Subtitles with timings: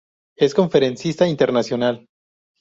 [0.35, 2.07] Es conferencista internacional.